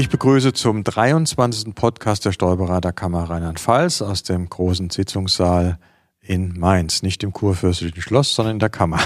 [0.00, 1.74] Ich begrüße zum 23.
[1.74, 5.78] Podcast der Steuerberaterkammer Rheinland-Pfalz aus dem großen Sitzungssaal
[6.22, 7.02] in Mainz.
[7.02, 9.00] Nicht im Kurfürstlichen Schloss, sondern in der Kammer.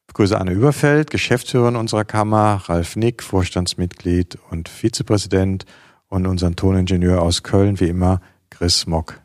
[0.00, 5.64] Ich begrüße Anne Überfeld, Geschäftsführerin unserer Kammer, Ralf Nick, Vorstandsmitglied und Vizepräsident
[6.08, 9.20] und unseren Toningenieur aus Köln, wie immer, Chris Mock.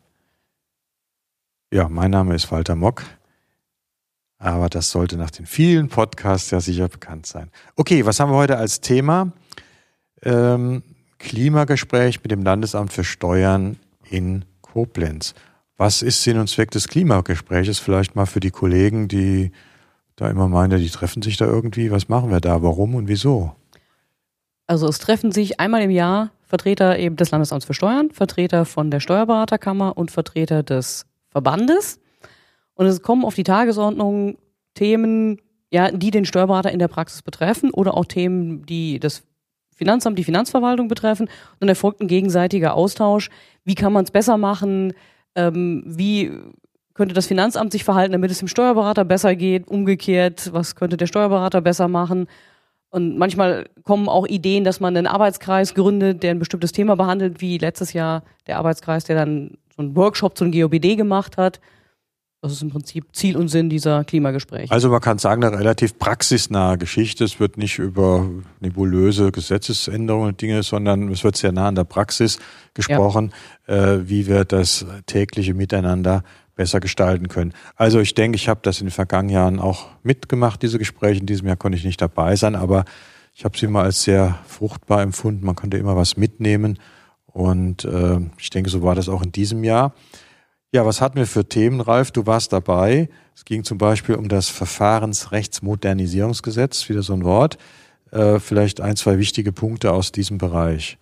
[1.74, 3.02] Ja, mein Name ist Walter Mock.
[4.38, 7.50] Aber das sollte nach den vielen Podcasts ja sicher bekannt sein.
[7.76, 9.32] Okay, was haben wir heute als Thema?
[10.26, 10.84] Ähm,
[11.20, 13.78] Klimagespräch mit dem Landesamt für Steuern
[14.10, 15.34] in Koblenz.
[15.78, 17.80] Was ist Sinn und Zweck des Klimagespräches?
[17.80, 19.52] Vielleicht mal für die Kollegen, die
[20.16, 21.92] da immer meinen, die treffen sich da irgendwie.
[21.92, 22.62] Was machen wir da?
[22.62, 23.56] Warum und wieso?
[24.68, 28.92] Also es treffen sich einmal im Jahr Vertreter eben des Landesamts für Steuern, Vertreter von
[28.92, 32.00] der Steuerberaterkammer und Vertreter des Verbandes.
[32.76, 34.38] Und es kommen auf die Tagesordnung
[34.74, 35.42] Themen,
[35.72, 39.24] ja, die den Steuerberater in der Praxis betreffen oder auch Themen, die das
[39.76, 41.28] Finanzamt, die Finanzverwaltung betreffen.
[41.28, 43.30] Und dann erfolgt ein gegenseitiger Austausch.
[43.64, 44.94] Wie kann man es besser machen?
[45.36, 46.32] Ähm, wie
[46.94, 49.68] könnte das Finanzamt sich verhalten, damit es dem Steuerberater besser geht?
[49.68, 52.28] Umgekehrt, was könnte der Steuerberater besser machen?
[52.90, 57.42] Und manchmal kommen auch Ideen, dass man einen Arbeitskreis gründet, der ein bestimmtes Thema behandelt,
[57.42, 61.60] wie letztes Jahr der Arbeitskreis, der dann so einen Workshop zu einem GOBD gemacht hat.
[62.46, 64.72] Das ist im Prinzip Ziel und Sinn dieser Klimagespräche.
[64.72, 67.24] Also man kann sagen, eine relativ praxisnahe Geschichte.
[67.24, 68.30] Es wird nicht über
[68.60, 72.38] nebulöse Gesetzesänderungen und Dinge, sondern es wird sehr nah an der Praxis
[72.76, 73.34] gesprochen,
[73.68, 73.94] ja.
[73.94, 76.24] äh, wie wir das tägliche Miteinander
[76.56, 77.52] besser gestalten können.
[77.78, 81.22] Also ich denke, ich habe das in den vergangenen Jahren auch mitgemacht, diese Gespräche.
[81.22, 82.86] In diesem Jahr konnte ich nicht dabei sein, aber
[83.34, 85.44] ich habe sie immer als sehr fruchtbar empfunden.
[85.48, 86.78] Man konnte immer was mitnehmen
[87.26, 89.96] und äh, ich denke, so war das auch in diesem Jahr.
[90.74, 92.12] Ja, was hatten wir für Themen, Ralf?
[92.12, 93.10] Du warst dabei.
[93.34, 97.58] Es ging zum Beispiel um das Verfahrensrechtsmodernisierungsgesetz, wieder so ein Wort.
[98.12, 101.00] Äh, vielleicht ein, zwei wichtige Punkte aus diesem Bereich.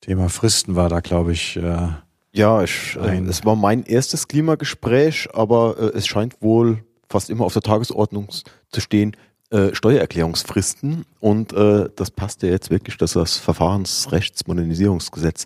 [0.00, 1.56] Thema Fristen war da, glaube ich.
[1.56, 1.88] Äh,
[2.32, 7.44] ja, ich, äh, es war mein erstes Klimagespräch, aber äh, es scheint wohl fast immer
[7.44, 8.28] auf der Tagesordnung
[8.70, 9.16] zu stehen,
[9.50, 11.04] äh, Steuererklärungsfristen.
[11.18, 15.44] Und äh, das passt ja jetzt wirklich, dass das Verfahrensrechtsmodernisierungsgesetz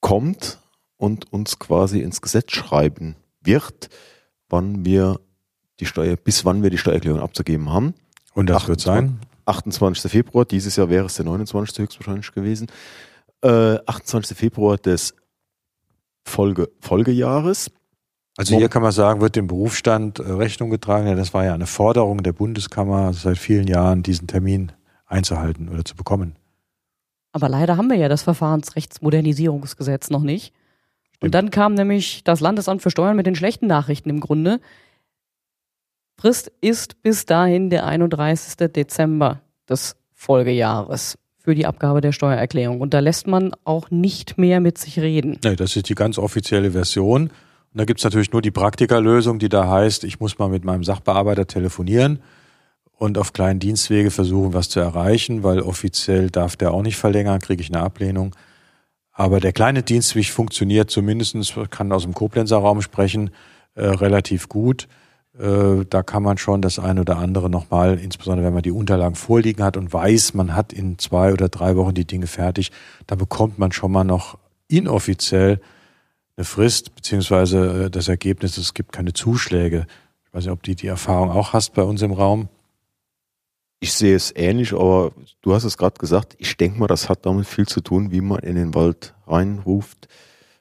[0.00, 0.61] kommt
[1.02, 3.88] und uns quasi ins Gesetz schreiben wird,
[4.48, 5.18] wann wir
[5.80, 7.94] die Steuer, bis wann wir die Steuererklärung abzugeben haben.
[8.34, 9.18] Und das 28, wird sein?
[9.46, 10.12] 28.
[10.12, 11.76] Februar, dieses Jahr wäre es der 29.
[11.80, 12.68] höchstwahrscheinlich gewesen.
[13.42, 14.38] Äh, 28.
[14.38, 15.16] Februar des
[16.24, 17.72] Folge, Folgejahres.
[18.36, 21.08] Also hier kann man sagen, wird dem Berufsstand äh, Rechnung getragen.
[21.08, 24.70] Ja, das war ja eine Forderung der Bundeskammer seit vielen Jahren, diesen Termin
[25.06, 26.36] einzuhalten oder zu bekommen.
[27.32, 30.54] Aber leider haben wir ja das Verfahrensrechtsmodernisierungsgesetz noch nicht.
[31.22, 34.60] Und dann kam nämlich das Landesamt für Steuern mit den schlechten Nachrichten im Grunde.
[36.18, 38.72] Frist ist bis dahin der 31.
[38.72, 42.80] Dezember des Folgejahres für die Abgabe der Steuererklärung.
[42.80, 45.38] Und da lässt man auch nicht mehr mit sich reden.
[45.44, 47.22] Nee, das ist die ganz offizielle Version.
[47.24, 50.84] Und da gibt's natürlich nur die Praktikerlösung, die da heißt, ich muss mal mit meinem
[50.84, 52.20] Sachbearbeiter telefonieren
[52.98, 57.40] und auf kleinen Dienstwege versuchen, was zu erreichen, weil offiziell darf der auch nicht verlängern,
[57.40, 58.34] kriege ich eine Ablehnung.
[59.12, 63.30] Aber der kleine Dienstweg funktioniert zumindestens, kann aus dem Koblenzer Raum sprechen,
[63.74, 64.88] äh, relativ gut.
[65.38, 69.14] Äh, da kann man schon das eine oder andere nochmal, insbesondere wenn man die Unterlagen
[69.14, 72.70] vorliegen hat und weiß, man hat in zwei oder drei Wochen die Dinge fertig,
[73.06, 75.60] da bekommt man schon mal noch inoffiziell
[76.36, 79.86] eine Frist, beziehungsweise äh, das Ergebnis, es gibt keine Zuschläge.
[80.24, 82.48] Ich weiß nicht, ob du die Erfahrung auch hast bei uns im Raum.
[83.82, 85.10] Ich sehe es ähnlich, aber
[85.40, 88.20] du hast es gerade gesagt, ich denke mal, das hat damit viel zu tun, wie
[88.20, 90.06] man in den Wald reinruft.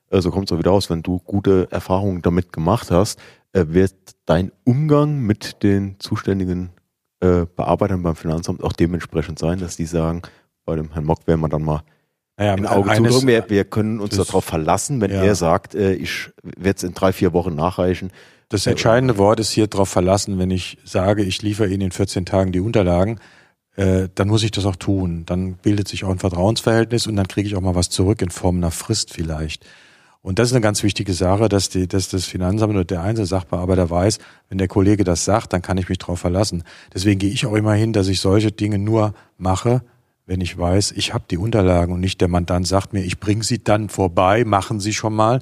[0.10, 3.20] So also kommt es auch wieder aus, wenn du gute Erfahrungen damit gemacht hast,
[3.54, 3.94] äh, wird
[4.26, 6.72] dein Umgang mit den zuständigen
[7.20, 10.24] äh, Bearbeitern beim Finanzamt auch dementsprechend sein, dass die sagen,
[10.66, 11.84] bei dem Herrn Mock werden wir dann mal
[12.38, 13.28] naja, ein Auge zudrücken.
[13.28, 15.22] Wir, wir können uns darauf verlassen, wenn ja.
[15.22, 18.10] er sagt, äh, ich werde es in drei, vier Wochen nachreichen,
[18.52, 22.26] das entscheidende Wort ist hier darauf verlassen, wenn ich sage, ich liefere Ihnen in 14
[22.26, 23.20] Tagen die Unterlagen,
[23.76, 25.24] äh, dann muss ich das auch tun.
[25.26, 28.30] Dann bildet sich auch ein Vertrauensverhältnis und dann kriege ich auch mal was zurück in
[28.30, 29.66] Form einer Frist vielleicht.
[30.22, 33.26] Und das ist eine ganz wichtige Sache, dass, die, dass das Finanzamt oder der einzelne
[33.26, 34.20] Sachbearbeiter weiß,
[34.50, 36.64] wenn der Kollege das sagt, dann kann ich mich darauf verlassen.
[36.94, 39.82] Deswegen gehe ich auch immer hin, dass ich solche Dinge nur mache,
[40.28, 43.44] wenn ich weiß, ich habe die Unterlagen und nicht der Mandant sagt mir, ich bringe
[43.44, 45.42] sie dann vorbei, machen Sie schon mal,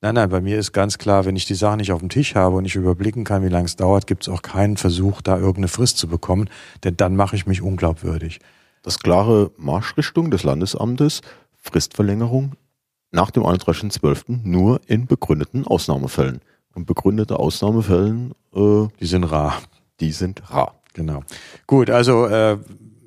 [0.00, 2.36] Nein, nein, bei mir ist ganz klar, wenn ich die Sachen nicht auf dem Tisch
[2.36, 5.36] habe und ich überblicken kann, wie lange es dauert, gibt es auch keinen Versuch, da
[5.36, 6.48] irgendeine Frist zu bekommen,
[6.84, 8.38] denn dann mache ich mich unglaubwürdig.
[8.82, 11.20] Das klare Marschrichtung des Landesamtes,
[11.56, 12.52] Fristverlängerung
[13.10, 14.40] nach dem 31.12.
[14.44, 16.40] nur in begründeten Ausnahmefällen.
[16.74, 19.60] Und begründete Ausnahmefällen, äh, die sind rar.
[19.98, 20.74] Die sind rar.
[20.94, 21.22] Genau.
[21.66, 22.58] Gut, also äh,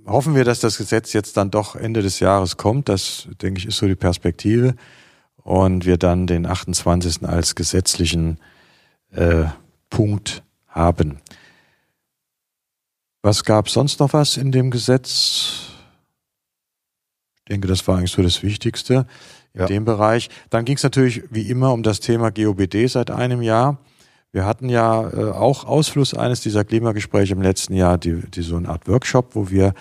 [0.05, 2.89] hoffen wir, dass das Gesetz jetzt dann doch Ende des Jahres kommt.
[2.89, 4.75] Das, denke ich, ist so die Perspektive.
[5.43, 7.27] Und wir dann den 28.
[7.27, 8.37] als gesetzlichen
[9.11, 9.45] äh,
[9.89, 11.19] Punkt haben.
[13.21, 15.69] Was gab sonst noch was in dem Gesetz?
[17.39, 19.05] Ich denke, das war eigentlich so das Wichtigste
[19.53, 19.65] in ja.
[19.67, 20.29] dem Bereich.
[20.49, 23.77] Dann ging es natürlich wie immer um das Thema GOBD seit einem Jahr.
[24.31, 28.55] Wir hatten ja äh, auch Ausfluss eines dieser Klimagespräche im letzten Jahr, die, die so
[28.55, 29.73] eine Art Workshop, wo wir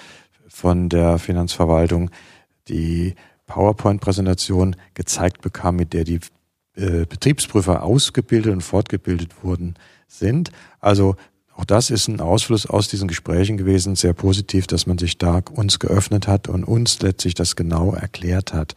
[0.49, 2.11] von der Finanzverwaltung
[2.69, 3.15] die
[3.51, 6.21] PowerPoint-Präsentation gezeigt bekamen, mit der die
[6.77, 9.75] äh, Betriebsprüfer ausgebildet und fortgebildet wurden
[10.07, 10.51] sind.
[10.79, 11.17] Also
[11.55, 15.43] auch das ist ein Ausfluss aus diesen Gesprächen gewesen, sehr positiv, dass man sich da
[15.53, 18.75] uns geöffnet hat und uns letztlich das genau erklärt hat.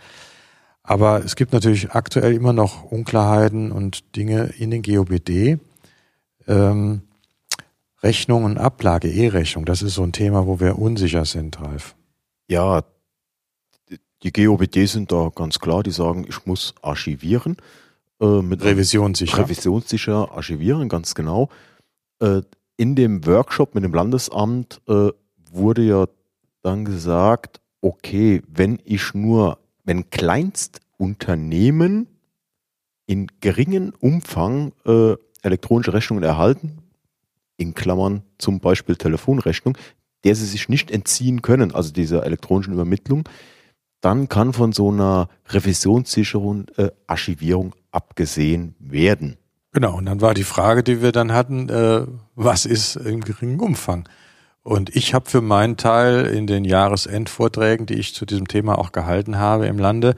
[0.81, 5.59] Aber es gibt natürlich aktuell immer noch Unklarheiten und Dinge in den GOBD.
[6.47, 7.03] Ähm,
[8.01, 11.95] Rechnung und Ablage, E-Rechnung, das ist so ein Thema, wo wir unsicher sind, Ralf.
[12.49, 12.83] Ja,
[14.23, 17.57] die GOBD sind da ganz klar, die sagen, ich muss archivieren.
[18.21, 19.39] Äh, mit Revisionssicher.
[19.39, 21.49] Revisionssicher archivieren, ganz genau.
[22.19, 22.41] Äh,
[22.77, 25.09] in dem Workshop mit dem Landesamt äh,
[25.51, 26.07] wurde ja
[26.61, 32.07] dann gesagt, okay, wenn ich nur wenn Kleinstunternehmen
[33.05, 36.77] in geringen Umfang äh, elektronische Rechnungen erhalten,
[37.57, 39.77] in Klammern zum Beispiel Telefonrechnung,
[40.23, 43.27] der sie sich nicht entziehen können, also dieser elektronischen Übermittlung,
[44.03, 49.37] dann kann von so einer revisionssicheren äh, Archivierung abgesehen werden.
[49.71, 52.05] Genau, und dann war die Frage, die wir dann hatten, äh,
[52.35, 54.07] was ist im geringen Umfang?
[54.61, 58.91] Und ich habe für meinen Teil in den Jahresendvorträgen, die ich zu diesem Thema auch
[58.91, 60.15] gehalten habe im Lande,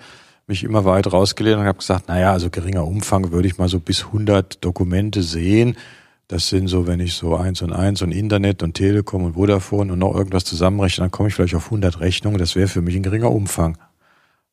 [0.48, 3.80] mich immer weit rausgelehnt und habe gesagt, naja, also geringer Umfang würde ich mal so
[3.80, 5.78] bis 100 Dokumente sehen.
[6.28, 9.94] Das sind so, wenn ich so eins und eins und Internet und Telekom und Vodafone
[9.94, 12.40] und noch irgendwas zusammenrechne, dann komme ich vielleicht auf 100 Rechnungen.
[12.40, 13.78] Das wäre für mich ein geringer Umfang.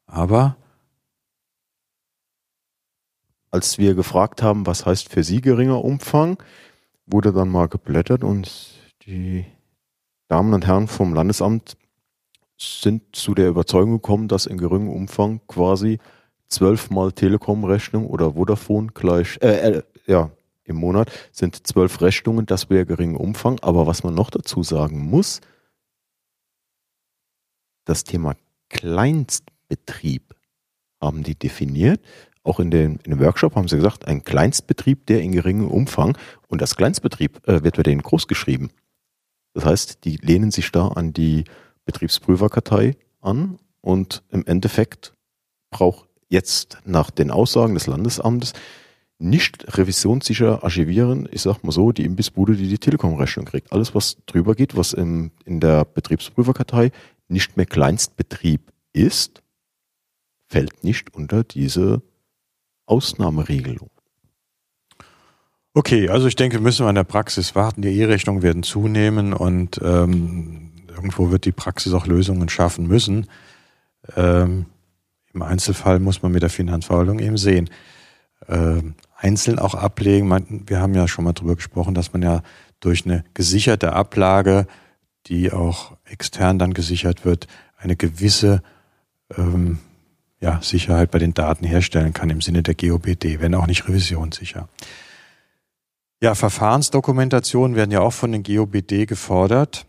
[0.07, 0.57] Aber
[3.51, 6.43] als wir gefragt haben, was heißt für Sie geringer Umfang,
[7.07, 8.51] wurde dann mal geblättert und
[9.07, 9.47] die
[10.29, 11.77] Damen und Herren vom Landesamt
[12.59, 15.99] sind zu der Überzeugung gekommen, dass in geringem Umfang quasi
[16.49, 20.31] zwölfmal Telekom-Rechnung oder Vodafone gleich, äh, äh, ja,
[20.65, 23.59] im Monat sind zwölf Rechnungen, das wäre geringer Umfang.
[23.61, 25.41] Aber was man noch dazu sagen muss,
[27.85, 28.37] das Thema
[28.69, 30.35] Kleinstbetrieb
[31.01, 32.01] haben die definiert.
[32.45, 36.17] Auch in, den, in dem Workshop haben sie gesagt, ein Kleinstbetrieb, der in geringem Umfang
[36.49, 38.71] und das Kleinstbetrieb äh, wird bei denen groß geschrieben.
[39.55, 41.45] Das heißt, die lehnen sich da an die
[41.85, 45.15] Betriebsprüferkartei an und im Endeffekt
[45.71, 48.55] braucht jetzt nach den Aussagen des Landesamtes
[49.23, 53.73] nicht revisionssicher archivieren, ich sag mal so, die Imbissbude, die die Telekom-Rechnung kriegt.
[53.73, 56.91] Alles, was drüber geht, was im, in der Betriebsprüferkartei
[57.29, 59.43] nicht mehr Kleinstbetrieb ist,
[60.49, 62.03] fällt nicht unter diese
[62.87, 63.91] Ausnahmeregelung.
[65.75, 67.81] Okay, also ich denke, müssen wir in der Praxis warten.
[67.81, 73.27] Die E-Rechnungen werden zunehmen und ähm, irgendwo wird die Praxis auch Lösungen schaffen müssen.
[74.15, 74.67] Ähm,
[75.33, 77.71] Im Einzelfall muss man mit der Finanzverwaltung eben sehen.
[78.49, 80.65] Ähm, einzeln auch ablegen.
[80.67, 82.43] Wir haben ja schon mal drüber gesprochen, dass man ja
[82.81, 84.67] durch eine gesicherte Ablage,
[85.27, 88.63] die auch extern dann gesichert wird, eine gewisse
[89.37, 89.79] ähm,
[90.41, 94.69] ja, Sicherheit bei den Daten herstellen kann im Sinne der GOBD, wenn auch nicht revisionssicher.
[96.21, 99.87] Ja, Verfahrensdokumentationen werden ja auch von den GOBD gefordert.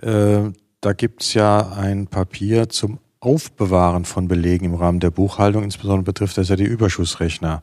[0.00, 6.02] Äh, da gibt's ja ein Papier zum Aufbewahren von Belegen im Rahmen der Buchhaltung, insbesondere
[6.02, 7.62] betrifft das ja die Überschussrechner.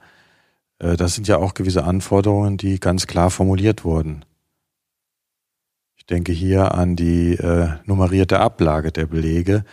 [0.79, 4.23] Äh, das sind ja auch gewisse Anforderungen, die ganz klar formuliert wurden.
[5.97, 9.65] Ich denke hier an die äh, nummerierte Ablage der Belege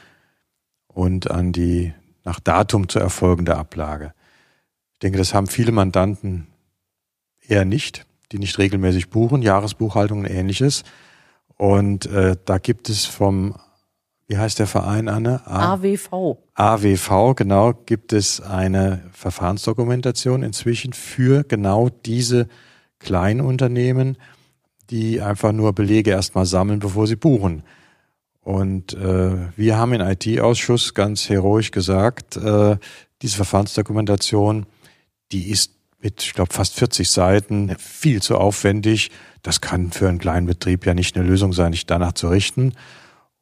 [0.88, 4.12] und an die nach Datum zu erfolgende Ablage.
[4.94, 6.48] Ich denke, das haben viele Mandanten
[7.46, 10.82] eher nicht, die nicht regelmäßig buchen, Jahresbuchhaltung und ähnliches.
[11.56, 13.54] Und äh, da gibt es vom,
[14.28, 15.46] wie heißt der Verein, Anne?
[15.46, 16.38] A AWV.
[16.54, 22.48] AWV, genau, gibt es eine Verfahrensdokumentation inzwischen für genau diese
[22.98, 24.16] Kleinunternehmen,
[24.90, 27.62] die einfach nur Belege erstmal sammeln, bevor sie buchen.
[28.40, 32.76] Und äh, wir haben im IT-Ausschuss ganz heroisch gesagt, äh,
[33.22, 34.66] diese Verfahrensdokumentation,
[35.32, 39.10] die ist mit, ich glaube, fast 40 Seiten, viel zu aufwendig.
[39.42, 42.74] Das kann für einen kleinen Betrieb ja nicht eine Lösung sein, sich danach zu richten.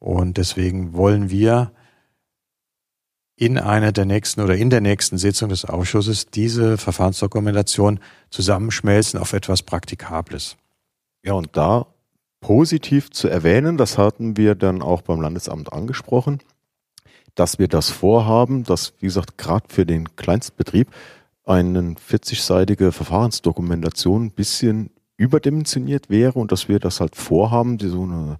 [0.05, 1.71] Und deswegen wollen wir
[3.35, 9.33] in einer der nächsten oder in der nächsten Sitzung des Ausschusses diese Verfahrensdokumentation zusammenschmelzen auf
[9.33, 10.57] etwas Praktikables.
[11.23, 11.87] Ja, und da
[12.39, 16.37] positiv zu erwähnen, das hatten wir dann auch beim Landesamt angesprochen,
[17.33, 20.87] dass wir das vorhaben, dass, wie gesagt, gerade für den Kleinstbetrieb
[21.45, 28.03] eine 40-seitige Verfahrensdokumentation ein bisschen überdimensioniert wäre und dass wir das halt vorhaben, die so
[28.03, 28.37] eine,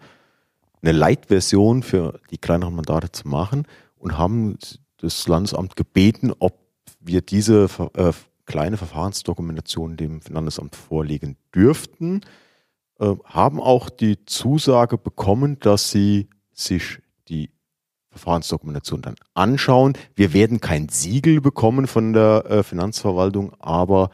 [0.86, 4.58] eine Leitversion für die kleineren Mandate zu machen und haben
[4.98, 6.60] das Landesamt gebeten, ob
[7.00, 8.12] wir diese äh,
[8.46, 12.22] kleine Verfahrensdokumentation dem Finanzamt vorlegen dürften,
[13.00, 17.50] äh, haben auch die Zusage bekommen, dass sie sich die
[18.12, 19.94] Verfahrensdokumentation dann anschauen.
[20.16, 24.12] Wir werden kein Siegel bekommen von der äh, Finanzverwaltung, aber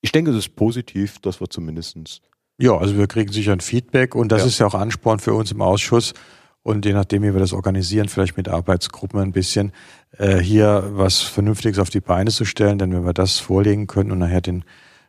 [0.00, 2.20] ich denke, es ist positiv, dass wir zumindestens
[2.58, 4.46] ja, also wir kriegen sicher ein Feedback und das Ja.
[4.48, 6.14] ist ja auch Ansporn für uns im Ausschuss.
[6.62, 9.72] Und je nachdem, wie wir das organisieren, vielleicht mit Arbeitsgruppen ein bisschen,
[10.18, 12.78] äh, hier was Vernünftiges auf die Beine zu stellen.
[12.78, 14.64] Denn wenn wir das vorlegen können und nachher den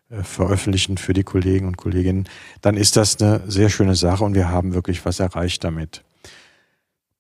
[0.10, 2.30] äh, veröffentlichen für die Kollegen und Kolleginnen,
[2.62, 6.04] dann ist das eine sehr schöne Sache und wir haben wirklich was erreicht damit.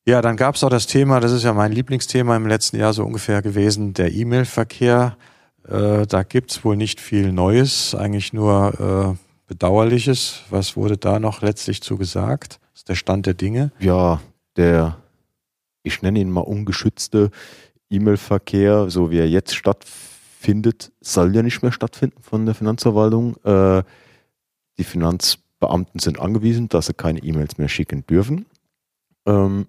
[0.05, 2.93] Ja, dann gab es auch das Thema, das ist ja mein Lieblingsthema im letzten Jahr
[2.93, 5.17] so ungefähr gewesen, der E-Mail-Verkehr.
[5.67, 10.43] Äh, da gibt's wohl nicht viel Neues, eigentlich nur äh, Bedauerliches.
[10.51, 12.59] Was wurde da noch letztlich zu gesagt?
[12.71, 13.71] Das ist der Stand der Dinge.
[13.79, 14.21] ja,
[14.55, 14.97] der,
[15.83, 17.31] ich nenne ihn mal ungeschützte
[17.89, 23.37] E-Mail-Verkehr, so wie er jetzt stattfindet, soll ja nicht mehr stattfinden von der Finanzverwaltung.
[23.43, 23.81] Äh,
[24.77, 28.45] die Finanzbeamten sind angewiesen, dass sie keine E-Mails mehr schicken dürfen.
[29.25, 29.65] Ähm,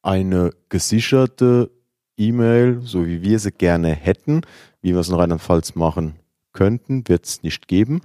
[0.00, 1.70] eine gesicherte
[2.16, 4.40] E-Mail, so wie wir sie gerne hätten,
[4.80, 6.14] wie wir es in Rheinland-Pfalz machen
[6.52, 8.00] könnten, wird es nicht geben.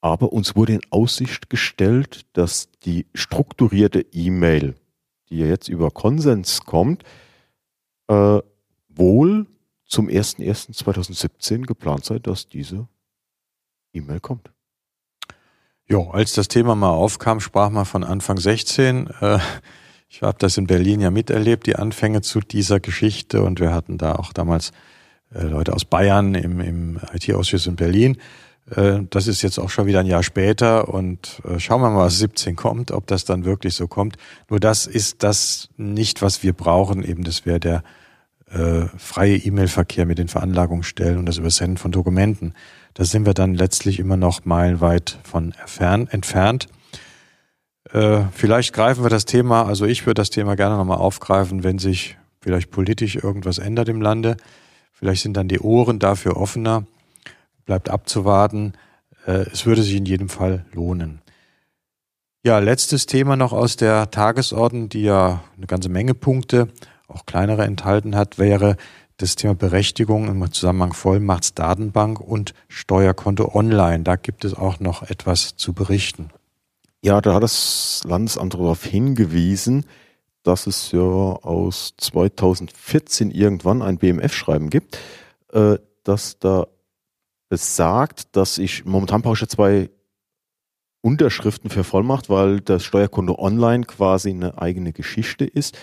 [0.00, 4.74] Aber uns wurde in Aussicht gestellt, dass die strukturierte E-Mail,
[5.28, 7.04] die ja jetzt über Konsens kommt,
[8.08, 8.38] äh,
[8.88, 9.46] wohl
[9.86, 12.88] zum 01.01.2017 geplant sei, dass diese
[13.92, 14.50] E-Mail kommt.
[15.86, 19.08] Jo, als das Thema mal aufkam, sprach man von Anfang 16.
[19.20, 19.38] Äh,
[20.08, 23.42] ich habe das in Berlin ja miterlebt, die Anfänge zu dieser Geschichte.
[23.42, 24.70] Und wir hatten da auch damals
[25.34, 28.18] äh, Leute aus Bayern im, im IT-Ausschuss in Berlin.
[28.74, 30.88] Äh, das ist jetzt auch schon wieder ein Jahr später.
[30.88, 34.16] Und äh, schauen wir mal, was 17 kommt, ob das dann wirklich so kommt.
[34.48, 37.04] Nur das ist das nicht, was wir brauchen.
[37.04, 37.82] Eben, das wäre der
[38.50, 42.54] äh, freie E-Mail-Verkehr mit den Veranlagungsstellen und das Übersenden von Dokumenten.
[42.94, 45.54] Da sind wir dann letztlich immer noch meilenweit von
[46.10, 46.66] entfernt.
[47.92, 51.78] Äh, vielleicht greifen wir das Thema, also ich würde das Thema gerne nochmal aufgreifen, wenn
[51.78, 54.36] sich vielleicht politisch irgendwas ändert im Lande.
[54.92, 56.84] Vielleicht sind dann die Ohren dafür offener.
[57.70, 58.72] Bleibt abzuwarten.
[59.28, 61.22] Äh, es würde sich in jedem Fall lohnen.
[62.42, 66.66] Ja, letztes Thema noch aus der Tagesordnung, die ja eine ganze Menge Punkte,
[67.06, 68.76] auch kleinere enthalten hat, wäre
[69.18, 74.02] das Thema Berechtigung im Zusammenhang Vollmachtsdatenbank und Steuerkonto online.
[74.02, 76.30] Da gibt es auch noch etwas zu berichten.
[77.02, 79.86] Ja, da hat das Landesamt darauf hingewiesen,
[80.42, 84.98] dass es ja aus 2014 irgendwann ein BMF-Schreiben gibt,
[85.52, 86.40] äh, das
[87.50, 89.90] da besagt, dass ich, momentan brauche ich zwei
[91.02, 95.76] Unterschriften für Vollmacht, weil das Steuerkonto online quasi eine eigene Geschichte ist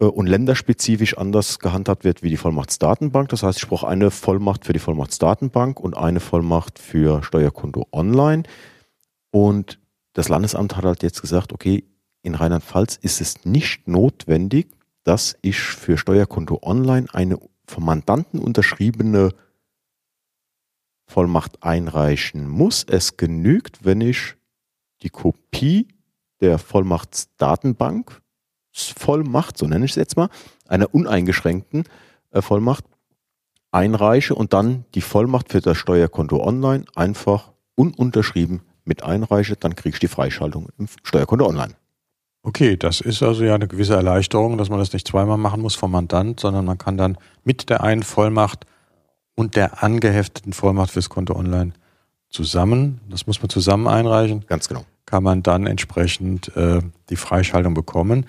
[0.00, 3.28] äh, und länderspezifisch anders gehandhabt wird wie die Vollmachtsdatenbank.
[3.28, 8.42] Das heißt, ich brauche eine Vollmacht für die Vollmachtsdatenbank und eine Vollmacht für Steuerkonto online.
[9.30, 9.78] Und
[10.12, 11.84] das Landesamt hat halt jetzt gesagt, okay,
[12.22, 14.68] in Rheinland-Pfalz ist es nicht notwendig,
[15.04, 19.32] dass ich für Steuerkonto online eine vom Mandanten unterschriebene
[21.06, 22.84] Vollmacht einreichen muss.
[22.84, 24.34] Es genügt, wenn ich
[25.02, 25.88] die Kopie
[26.40, 28.22] der Vollmachtsdatenbank
[28.72, 30.28] Vollmacht, so nenne ich es jetzt mal,
[30.68, 31.84] einer uneingeschränkten
[32.30, 32.84] äh, Vollmacht
[33.72, 39.94] einreiche und dann die Vollmacht für das Steuerkonto online einfach ununterschrieben mit einreiche, dann kriege
[39.94, 41.74] ich die Freischaltung im Steuerkonto online.
[42.42, 45.74] Okay, das ist also ja eine gewisse Erleichterung, dass man das nicht zweimal machen muss
[45.74, 48.66] vom Mandant, sondern man kann dann mit der einen Vollmacht
[49.36, 51.72] und der angehefteten Vollmacht fürs Konto online
[52.28, 54.84] zusammen, das muss man zusammen einreichen, Ganz genau.
[55.06, 58.26] kann man dann entsprechend äh, die Freischaltung bekommen.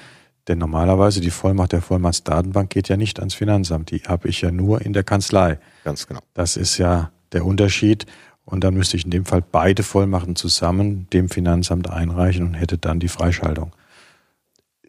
[0.47, 4.51] Denn normalerweise die Vollmacht der Vollmachtsdatenbank geht ja nicht ans Finanzamt, die habe ich ja
[4.51, 5.59] nur in der Kanzlei.
[5.83, 6.21] Ganz genau.
[6.35, 8.05] Das ist ja der Unterschied.
[8.45, 12.77] Und dann müsste ich in dem Fall beide Vollmachten zusammen dem Finanzamt einreichen und hätte
[12.77, 13.73] dann die Freischaltung.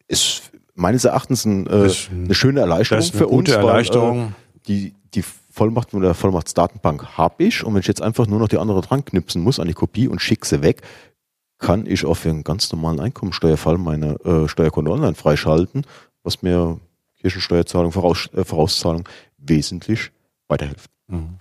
[0.06, 3.64] Ist meines Erachtens ein, äh, eine schöne Erleichterung Das ist eine für gute uns.
[3.64, 4.28] weil, Erleichterung.
[4.28, 5.24] Äh, die, die
[5.58, 8.80] Vollmacht von der Vollmachtsdatenbank habe ich und wenn ich jetzt einfach nur noch die andere
[8.80, 10.82] dran knipsen muss an die Kopie und schicke sie weg,
[11.58, 15.84] kann ich für einen ganz normalen Einkommensteuerfall meine äh, Steuerkonto online freischalten,
[16.22, 16.78] was mir
[17.20, 20.12] Kirchensteuerzahlung, Voraus, äh, Vorauszahlung wesentlich
[20.46, 20.90] weiterhilft.
[21.08, 21.40] Mhm.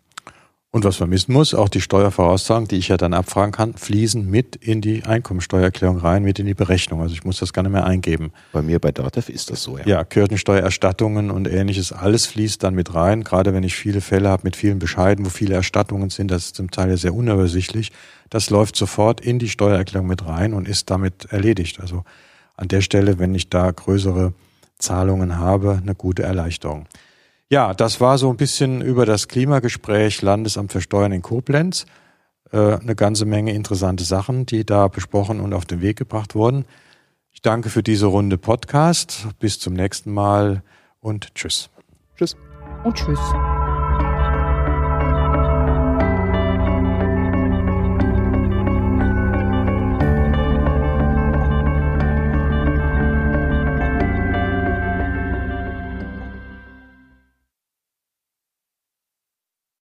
[0.77, 4.29] Und was man wissen muss, auch die Steuervoraussagen, die ich ja dann abfragen kann, fließen
[4.29, 7.01] mit in die Einkommensteuererklärung rein, mit in die Berechnung.
[7.01, 8.31] Also ich muss das gar nicht mehr eingeben.
[8.53, 9.87] Bei mir bei Datev ist das so, ja.
[9.87, 13.23] Ja, Kirchensteuererstattungen und ähnliches, alles fließt dann mit rein.
[13.23, 16.57] Gerade wenn ich viele Fälle habe mit vielen Bescheiden, wo viele Erstattungen sind, das ist
[16.57, 17.91] zum Teil sehr unübersichtlich.
[18.29, 21.79] Das läuft sofort in die Steuererklärung mit rein und ist damit erledigt.
[21.79, 22.03] Also
[22.55, 24.33] an der Stelle, wenn ich da größere
[24.77, 26.85] Zahlungen habe, eine gute Erleichterung.
[27.49, 31.85] Ja, das war so ein bisschen über das Klimagespräch Landesamt für Steuern in Koblenz.
[32.51, 36.65] Äh, eine ganze Menge interessante Sachen, die da besprochen und auf den Weg gebracht wurden.
[37.31, 39.27] Ich danke für diese Runde Podcast.
[39.39, 40.63] Bis zum nächsten Mal
[40.99, 41.69] und tschüss.
[42.17, 42.35] Tschüss.
[42.83, 43.19] Und tschüss.